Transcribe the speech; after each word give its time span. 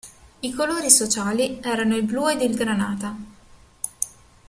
I 0.39 0.51
colori 0.53 0.89
sociali 0.89 1.59
erano 1.61 1.95
il 1.95 2.01
blu 2.01 2.27
ed 2.27 2.41
il 2.41 2.55
granata. 2.55 3.15